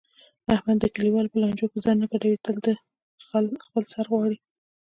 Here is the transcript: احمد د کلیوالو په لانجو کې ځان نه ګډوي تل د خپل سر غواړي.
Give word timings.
احمد 0.55 0.77
د 0.81 0.85
کلیوالو 0.95 1.31
په 1.33 1.37
لانجو 1.41 1.71
کې 1.71 1.79
ځان 1.85 1.97
نه 2.01 2.07
ګډوي 2.11 2.37
تل 2.45 2.55
د 2.65 2.67
خپل 3.65 3.83
سر 3.93 4.05
غواړي. 4.11 4.37